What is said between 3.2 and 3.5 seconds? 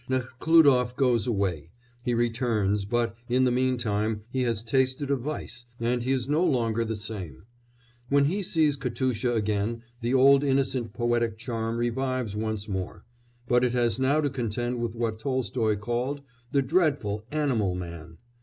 in